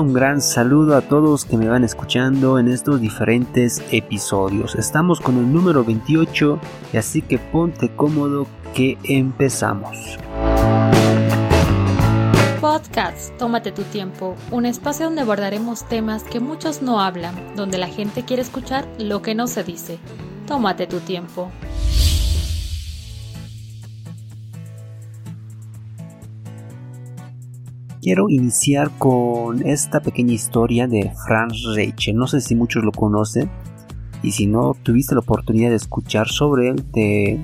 [0.00, 4.74] Un gran saludo a todos que me van escuchando en estos diferentes episodios.
[4.74, 6.58] Estamos con el número 28
[6.94, 10.16] y así que ponte cómodo que empezamos.
[12.62, 17.88] Podcast, tómate tu tiempo, un espacio donde abordaremos temas que muchos no hablan, donde la
[17.88, 19.98] gente quiere escuchar lo que no se dice.
[20.46, 21.50] Tómate tu tiempo.
[28.00, 32.16] Quiero iniciar con esta pequeña historia de Franz Rachel.
[32.16, 33.50] No sé si muchos lo conocen
[34.22, 37.38] y si no tuviste la oportunidad de escuchar sobre él, te,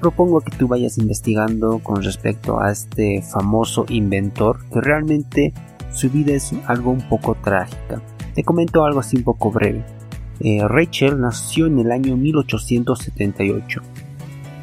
[0.00, 5.52] propongo que tú vayas investigando con respecto a este famoso inventor que realmente
[5.92, 8.00] su vida es algo un poco trágica.
[8.36, 9.84] Te comento algo así un poco breve.
[10.38, 13.82] Eh, Rachel nació en el año 1878,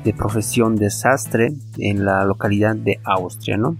[0.05, 3.75] de profesión desastre en la localidad de Austria, ¿no?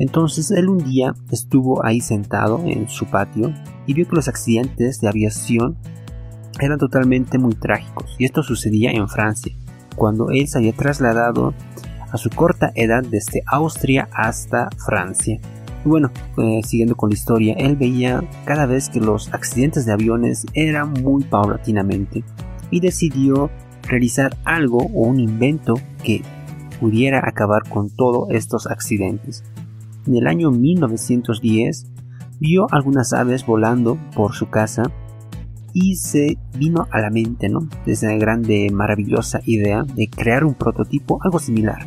[0.00, 3.52] Entonces él un día estuvo ahí sentado en su patio
[3.86, 5.76] y vio que los accidentes de aviación
[6.58, 9.54] eran totalmente muy trágicos y esto sucedía en Francia,
[9.96, 11.52] cuando él se había trasladado
[12.10, 15.38] a su corta edad desde Austria hasta Francia.
[15.84, 19.92] Y bueno, eh, siguiendo con la historia, él veía cada vez que los accidentes de
[19.92, 22.24] aviones eran muy paulatinamente
[22.70, 23.50] y decidió
[23.82, 26.22] realizar algo o un invento que
[26.80, 29.44] pudiera acabar con todos estos accidentes
[30.10, 31.86] en el año 1910
[32.40, 34.82] vio algunas aves volando por su casa
[35.72, 37.68] y se vino a la mente, ¿no?
[37.86, 41.86] Esa grande, maravillosa idea de crear un prototipo algo similar,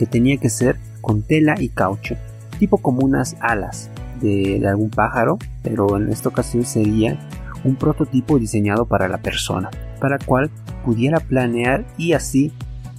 [0.00, 2.16] que tenía que ser con tela y caucho,
[2.58, 3.88] tipo como unas alas
[4.20, 7.20] de, de algún pájaro, pero en esta ocasión sería
[7.62, 10.50] un prototipo diseñado para la persona, para cual
[10.84, 12.52] pudiera planear y así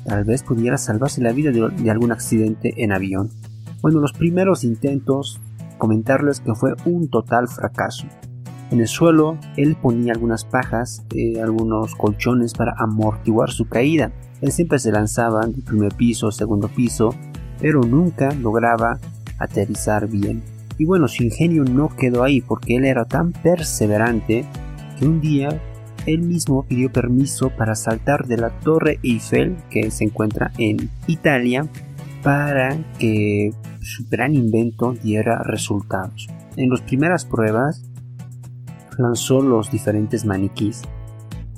[0.06, 3.30] tal vez pudiera salvarse la vida de algún accidente en avión.
[3.82, 5.40] Bueno, los primeros intentos,
[5.78, 8.06] comentarles que fue un total fracaso.
[8.70, 14.12] En el suelo, él ponía algunas pajas, eh, algunos colchones para amortiguar su caída.
[14.40, 17.14] Él siempre se lanzaba del primer piso, segundo piso,
[17.60, 19.00] pero nunca lograba
[19.40, 20.44] aterrizar bien.
[20.78, 24.46] Y bueno, su ingenio no quedó ahí porque él era tan perseverante
[24.98, 25.60] que un día
[26.06, 31.68] él mismo pidió permiso para saltar de la Torre Eiffel, que se encuentra en Italia,
[32.24, 36.28] para que su gran invento diera resultados.
[36.56, 37.84] En las primeras pruebas
[38.98, 40.82] lanzó los diferentes maniquís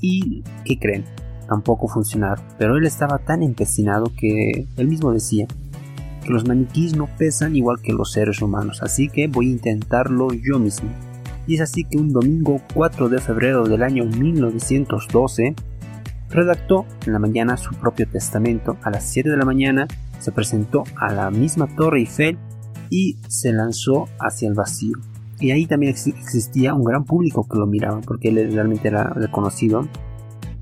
[0.02, 1.06] y, ¿qué creen?
[1.48, 5.48] Tampoco funcionaron, pero él estaba tan empecinado que él mismo decía
[6.24, 10.30] que los maniquís no pesan igual que los seres humanos, así que voy a intentarlo
[10.34, 10.90] yo mismo.
[11.46, 15.56] Y es así que un domingo 4 de febrero del año 1912
[16.30, 19.88] redactó en la mañana su propio testamento a las 7 de la mañana
[20.24, 22.38] se presentó a la misma Torre Eiffel
[22.90, 24.94] y se lanzó hacia el vacío.
[25.40, 29.88] Y ahí también existía un gran público que lo miraba porque él realmente era reconocido.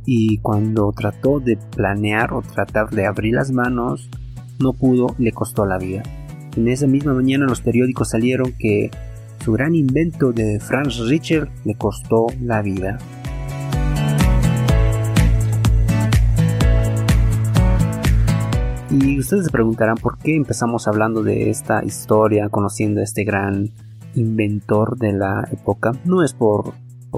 [0.05, 4.09] Y cuando trató de planear o tratar de abrir las manos,
[4.59, 6.01] no pudo, le costó la vida.
[6.57, 8.89] En esa misma mañana los periódicos salieron que
[9.43, 12.97] su gran invento de Franz Richard le costó la vida.
[18.91, 23.69] Y ustedes se preguntarán por qué empezamos hablando de esta historia, conociendo a este gran
[24.15, 25.93] inventor de la época.
[26.03, 26.73] No es por,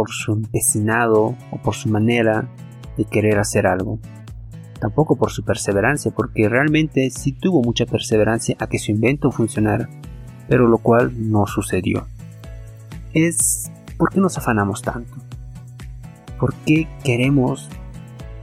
[0.10, 2.48] su empecinado o por su manera
[2.96, 3.98] de querer hacer algo.
[4.80, 9.90] Tampoco por su perseverancia, porque realmente sí tuvo mucha perseverancia a que su invento funcionara,
[10.48, 12.06] pero lo cual no sucedió.
[13.16, 15.16] Es por qué nos afanamos tanto.
[16.40, 17.68] ¿Por qué queremos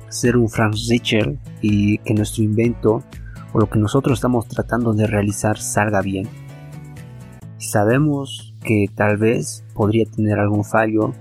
[0.08, 3.04] ser un Franz Richard y que nuestro invento
[3.52, 6.28] o lo que nosotros estamos tratando de realizar salga bien.
[7.58, 11.12] Sabemos que tal vez podría tener algún fallo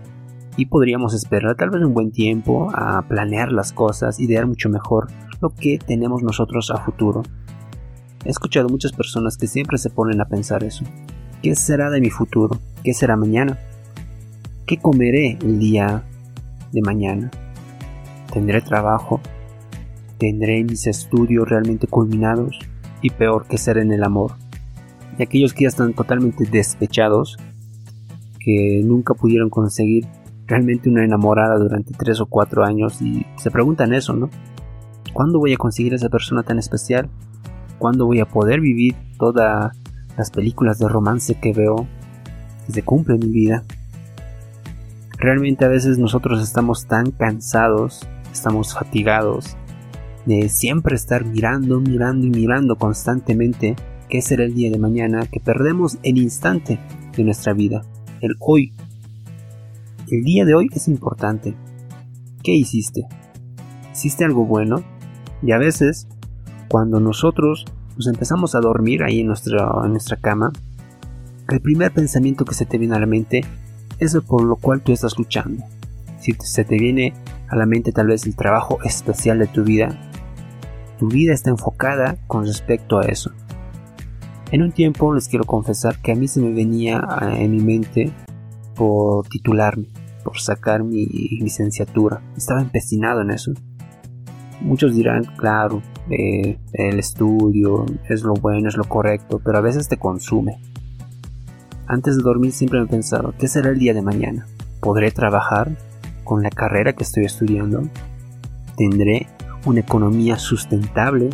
[0.57, 5.07] y podríamos esperar tal vez un buen tiempo a planear las cosas, idear mucho mejor
[5.41, 7.23] lo que tenemos nosotros a futuro.
[8.25, 10.83] He escuchado muchas personas que siempre se ponen a pensar eso.
[11.41, 12.59] ¿Qué será de mi futuro?
[12.83, 13.57] ¿Qué será mañana?
[14.65, 16.03] ¿Qué comeré el día
[16.73, 17.31] de mañana?
[18.33, 19.21] ¿Tendré trabajo?
[20.19, 22.59] Tendré mis estudios realmente culminados
[23.01, 24.33] y peor que ser en el amor.
[25.17, 27.37] Y aquellos que ya están totalmente despechados,
[28.39, 30.05] que nunca pudieron conseguir
[30.45, 34.29] realmente una enamorada durante tres o cuatro años y se preguntan eso, ¿no?
[35.13, 37.09] ¿Cuándo voy a conseguir esa persona tan especial?
[37.77, 39.71] ¿Cuándo voy a poder vivir todas
[40.17, 41.87] las películas de romance que veo
[42.65, 43.63] que se cumple en mi vida?
[45.17, 49.57] Realmente a veces nosotros estamos tan cansados, estamos fatigados,
[50.29, 53.75] de siempre estar mirando, mirando y mirando constantemente
[54.09, 56.79] qué será el día de mañana, que perdemos el instante
[57.17, 57.81] de nuestra vida,
[58.21, 58.71] el hoy.
[60.11, 61.55] El día de hoy es importante.
[62.43, 63.07] ¿Qué hiciste?
[63.91, 64.83] ¿Hiciste algo bueno?
[65.41, 66.07] Y a veces,
[66.69, 67.65] cuando nosotros
[67.95, 70.53] nos empezamos a dormir ahí en nuestra, en nuestra cama,
[71.49, 73.41] el primer pensamiento que se te viene a la mente
[73.97, 75.63] es por lo cual tú estás luchando.
[76.19, 77.13] Si se te viene
[77.47, 80.08] a la mente tal vez el trabajo especial de tu vida,
[80.99, 83.31] tu vida está enfocada con respecto a eso.
[84.51, 87.01] En un tiempo les quiero confesar que a mí se me venía
[87.37, 88.11] en mi mente
[88.75, 89.87] por titularme,
[90.23, 92.21] por sacar mi licenciatura.
[92.35, 93.53] Estaba empecinado en eso.
[94.59, 99.87] Muchos dirán, claro, eh, el estudio es lo bueno, es lo correcto, pero a veces
[99.87, 100.59] te consume.
[101.87, 104.47] Antes de dormir siempre me he pensado, ¿qué será el día de mañana?
[104.81, 105.77] ¿Podré trabajar
[106.25, 107.83] con la carrera que estoy estudiando?
[108.75, 109.27] ¿Tendré
[109.65, 111.29] una economía sustentable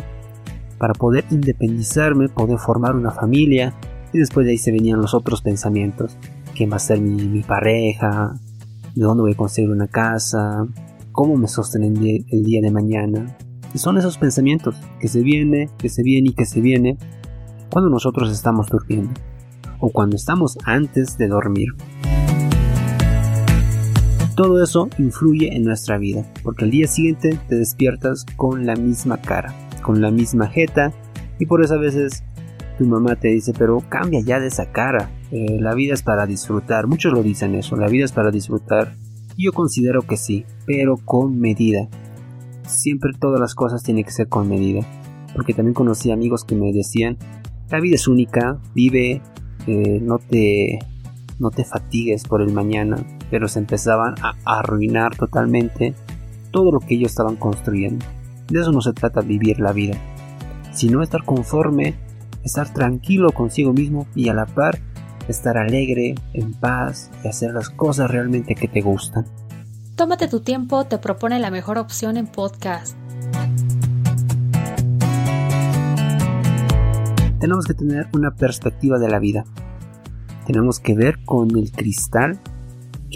[0.78, 3.74] para poder independizarme, poder formar una familia?
[4.12, 6.16] Y después de ahí se venían los otros pensamientos.
[6.54, 8.34] ¿Quién va a ser mi, mi pareja?
[8.94, 10.66] ¿De dónde voy a conseguir una casa?
[11.16, 13.34] cómo me sostengo el día de mañana.
[13.74, 16.98] Y son esos pensamientos que se viene, que se viene y que se viene
[17.70, 19.18] cuando nosotros estamos durmiendo
[19.80, 21.68] o cuando estamos antes de dormir.
[24.36, 29.16] Todo eso influye en nuestra vida, porque al día siguiente te despiertas con la misma
[29.16, 30.92] cara, con la misma jeta,
[31.38, 32.22] y por eso a veces
[32.76, 36.26] tu mamá te dice, pero cambia ya de esa cara, eh, la vida es para
[36.26, 38.94] disfrutar, muchos lo dicen eso, la vida es para disfrutar,
[39.38, 41.88] yo considero que sí, pero con medida.
[42.66, 44.80] Siempre todas las cosas tienen que ser con medida.
[45.34, 47.18] Porque también conocí amigos que me decían,
[47.70, 49.20] la vida es única, vive,
[49.66, 50.78] eh, no, te,
[51.38, 52.96] no te fatigues por el mañana.
[53.30, 55.94] Pero se empezaban a arruinar totalmente
[56.50, 58.04] todo lo que ellos estaban construyendo.
[58.48, 59.96] De eso no se trata vivir la vida,
[60.72, 61.96] sino estar conforme,
[62.44, 64.78] estar tranquilo consigo mismo y a la par
[65.28, 69.26] estar alegre, en paz y hacer las cosas realmente que te gustan.
[69.96, 72.96] Tómate tu tiempo, te propone la mejor opción en podcast.
[77.40, 79.44] Tenemos que tener una perspectiva de la vida.
[80.46, 82.38] Tenemos que ver con el cristal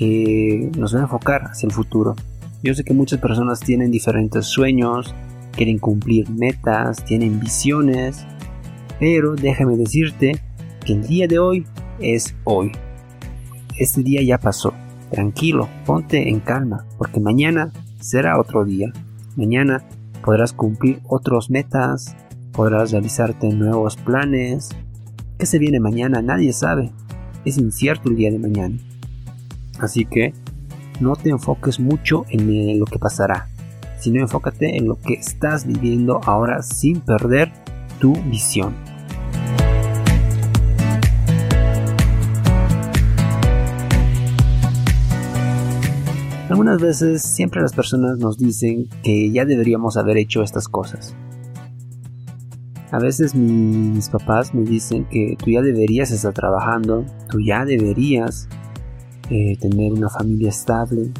[0.01, 2.17] que nos va a enfocar hacia el futuro.
[2.63, 5.15] Yo sé que muchas personas tienen diferentes sueños,
[5.53, 8.25] quieren cumplir metas, tienen visiones,
[8.99, 10.41] pero déjame decirte
[10.87, 11.67] que el día de hoy
[12.01, 12.73] es hoy.
[13.77, 14.73] Este día ya pasó.
[15.11, 17.71] Tranquilo, ponte en calma, porque mañana
[18.01, 18.91] será otro día.
[19.37, 19.85] Mañana
[20.25, 22.17] podrás cumplir otros metas,
[22.53, 24.71] podrás realizarte nuevos planes.
[25.39, 26.23] ¿Qué se viene mañana?
[26.23, 26.91] Nadie sabe.
[27.45, 28.79] Es incierto el día de mañana.
[29.81, 30.35] Así que
[31.01, 33.49] no te enfoques mucho en lo que pasará,
[33.99, 37.51] sino enfócate en lo que estás viviendo ahora sin perder
[37.99, 38.75] tu visión.
[46.51, 51.15] Algunas veces siempre las personas nos dicen que ya deberíamos haber hecho estas cosas.
[52.91, 58.49] A veces mis papás me dicen que tú ya deberías estar trabajando, tú ya deberías
[59.31, 61.11] eh, tener una familia estable.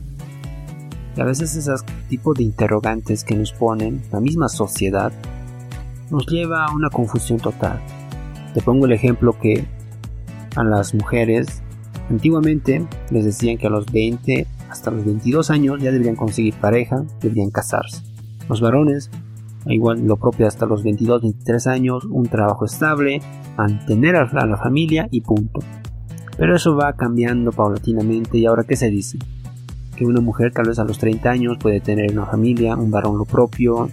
[1.17, 5.13] Y a veces esos tipos de interrogantes que nos ponen la misma sociedad
[6.11, 7.81] nos lleva a una confusión total.
[8.55, 9.65] Te pongo el ejemplo que
[10.57, 11.63] a las mujeres
[12.11, 17.05] antiguamente les decían que a los 20 hasta los 22 años ya deberían conseguir pareja,
[17.21, 18.03] deberían casarse.
[18.49, 19.11] Los varones,
[19.67, 23.21] igual lo propio hasta los 22, 23 años, un trabajo estable,
[23.57, 25.61] mantener a la familia y punto.
[26.37, 29.19] Pero eso va cambiando paulatinamente y ahora ¿qué se dice?
[29.97, 33.19] Que una mujer tal vez a los 30 años puede tener una familia, un varón
[33.19, 33.91] lo propio,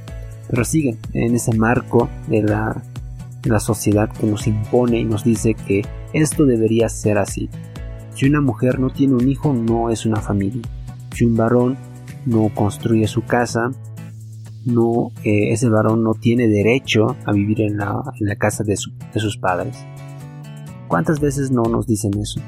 [0.49, 2.81] pero sigue en ese marco de la,
[3.43, 7.49] de la sociedad que nos impone y nos dice que esto debería ser así.
[8.13, 10.63] Si una mujer no tiene un hijo, no es una familia.
[11.13, 11.77] Si un varón
[12.25, 13.71] no construye su casa,
[14.65, 18.03] no, eh, ese varón no tiene derecho a vivir en la,
[18.37, 19.77] casa de, sus padres.
[20.87, 22.39] ¿Cuántas veces no nos dicen eso?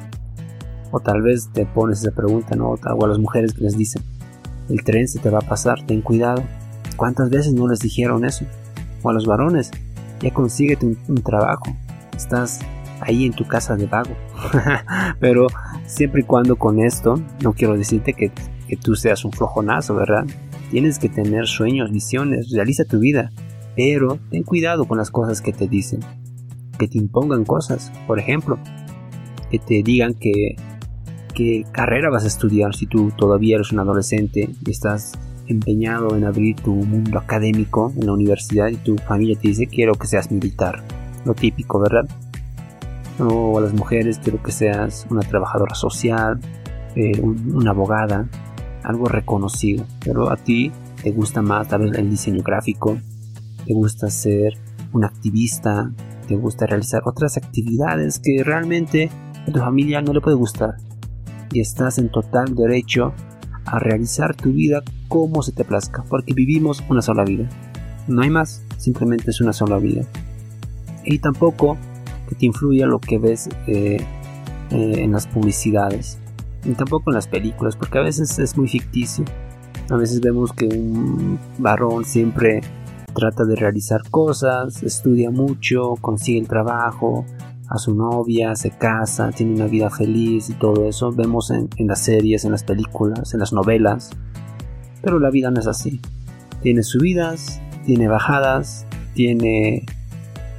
[0.91, 2.69] O tal vez te pones esa pregunta, ¿no?
[2.69, 4.01] O a las mujeres que les dicen,
[4.69, 6.43] el tren se te va a pasar, ten cuidado.
[6.95, 8.45] ¿Cuántas veces no les dijeron eso?
[9.03, 9.71] O a los varones,
[10.21, 11.65] ya consíguete un trabajo,
[12.15, 12.59] estás
[13.01, 14.15] ahí en tu casa de vago.
[15.19, 15.47] Pero
[15.85, 18.31] siempre y cuando con esto, no quiero decirte que,
[18.67, 20.25] que tú seas un flojonazo, ¿verdad?
[20.71, 23.31] Tienes que tener sueños, visiones, realiza tu vida.
[23.75, 26.01] Pero ten cuidado con las cosas que te dicen.
[26.79, 27.91] Que te impongan cosas.
[28.07, 28.57] Por ejemplo,
[29.51, 30.55] que te digan que
[31.35, 35.13] qué carrera vas a estudiar si tú todavía eres un adolescente y estás
[35.47, 39.93] empeñado en abrir tu mundo académico en la universidad y tu familia te dice quiero
[39.93, 40.83] que seas militar
[41.25, 42.07] lo típico, ¿verdad?
[43.19, 46.39] O a las mujeres quiero que seas una trabajadora social,
[46.95, 48.27] eh, una abogada,
[48.83, 49.85] algo reconocido.
[50.03, 50.71] Pero a ti
[51.03, 52.97] te gusta más tal vez el diseño gráfico,
[53.65, 54.53] te gusta ser
[54.93, 55.91] un activista,
[56.29, 59.09] te gusta realizar otras actividades que realmente
[59.47, 60.75] a tu familia no le puede gustar.
[61.51, 63.13] Y estás en total derecho
[63.65, 67.49] a realizar tu vida como se te plazca, porque vivimos una sola vida.
[68.07, 70.03] No hay más, simplemente es una sola vida.
[71.03, 71.77] Y tampoco
[72.27, 73.97] que te influya lo que ves eh,
[74.69, 76.19] eh, en las publicidades,
[76.63, 79.25] ni tampoco en las películas, porque a veces es muy ficticio.
[79.89, 82.61] A veces vemos que un varón siempre
[83.19, 87.25] trata de realizar cosas, estudia mucho, consigue el trabajo,
[87.67, 91.11] a su novia, se casa, tiene una vida feliz y todo eso.
[91.11, 94.09] Vemos en, las series, en las películas, en las novelas.
[95.03, 96.01] Pero la vida no es así.
[96.61, 99.85] Tiene subidas, tiene bajadas, tiene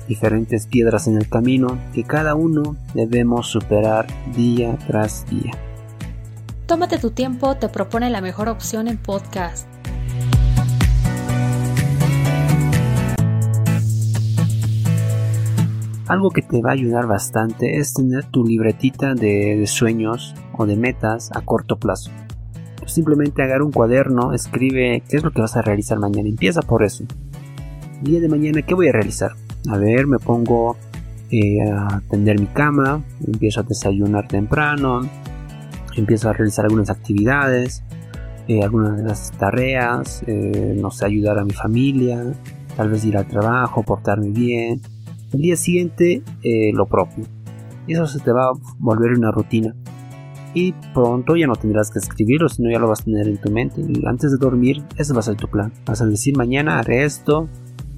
[0.07, 5.53] diferentes piedras en el camino que cada uno debemos superar día tras día.
[6.67, 9.70] Tómate tu tiempo, te propone la mejor opción en podcast.
[16.11, 20.75] Algo que te va a ayudar bastante es tener tu libretita de, sueños o de
[20.75, 22.11] metas a corto plazo.
[22.85, 26.29] Simplemente agarra un cuaderno, escribe qué es lo que vas a realizar mañana.
[26.29, 27.05] Empieza por eso.
[27.99, 29.35] El día de mañana, ¿qué voy a realizar?
[29.71, 30.77] A ver, me pongo
[31.31, 35.03] eh, a tender mi cama, empiezo a desayunar temprano,
[35.97, 37.85] empiezo a realizar algunas actividades,
[38.49, 42.21] eh, algunas de las tareas, eh, no sé, ayudar a mi familia,
[42.77, 44.81] tal vez ir al trabajo, portarme bien,
[45.33, 47.25] el día siguiente eh, lo propio.
[47.87, 49.75] Eso se te va a volver una rutina.
[50.53, 53.51] Y pronto ya no tendrás que escribirlo, sino ya lo vas a tener en tu
[53.51, 53.81] mente.
[53.81, 55.73] Y antes de dormir, ese va a ser tu plan.
[55.87, 57.49] Vas a decir mañana haré esto,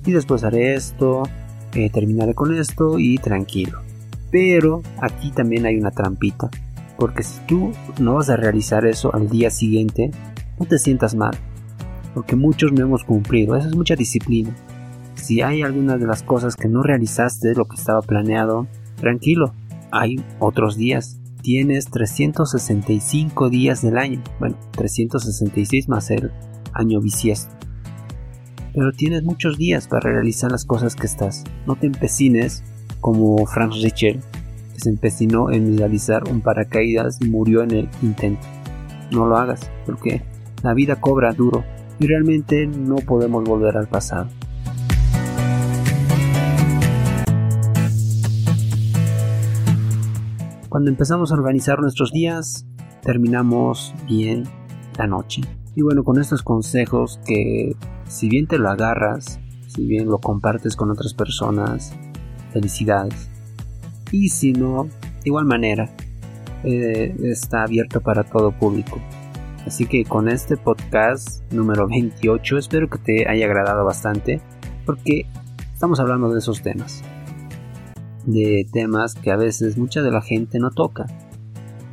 [0.04, 1.22] y después haré esto,
[1.74, 3.80] eh, terminaré con esto y tranquilo.
[4.30, 6.50] Pero aquí también hay una trampita.
[6.98, 10.10] Porque si tú no vas a realizar eso al día siguiente,
[10.58, 11.36] no te sientas mal.
[12.14, 13.56] Porque muchos no hemos cumplido.
[13.56, 14.54] Eso es mucha disciplina.
[15.14, 18.66] Si hay algunas de las cosas que no realizaste lo que estaba planeado,
[18.97, 19.52] tranquilo,
[19.90, 21.19] hay otros días.
[21.42, 24.23] Tienes 365 días del año.
[24.38, 26.31] Bueno, 366 más el
[26.73, 27.52] año bisiesto.
[28.75, 31.45] Pero tienes muchos días para realizar las cosas que estás.
[31.66, 32.62] No te empecines
[33.00, 34.21] como Franz Richel,
[34.73, 38.47] que se empecinó en realizar un paracaídas y murió en el intento.
[39.11, 40.23] No lo hagas, porque
[40.62, 41.64] la vida cobra duro
[41.99, 44.28] y realmente no podemos volver al pasado.
[50.73, 52.64] Cuando empezamos a organizar nuestros días,
[53.02, 54.45] terminamos bien
[54.97, 55.43] la noche.
[55.76, 57.76] Y bueno, con estos consejos que
[58.09, 61.93] si bien te lo agarras, si bien lo compartes con otras personas,
[62.55, 63.29] felicidades.
[64.12, 65.95] Y si no, de igual manera,
[66.64, 68.99] eh, está abierto para todo público.
[69.67, 74.41] Así que con este podcast número 28 espero que te haya agradado bastante
[74.87, 75.26] porque
[75.75, 77.05] estamos hablando de esos temas
[78.25, 81.07] de temas que a veces mucha de la gente no toca.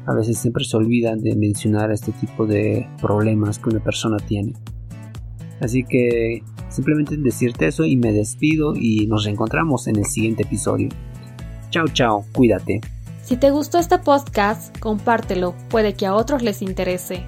[0.06, 4.54] A veces siempre se olvidan de mencionar este tipo de problemas que una persona tiene.
[5.62, 10.90] Así que simplemente decirte eso y me despido y nos reencontramos en el siguiente episodio.
[11.70, 12.82] Chao, chao, cuídate.
[13.24, 17.26] Si te gustó este podcast, compártelo, puede que a otros les interese.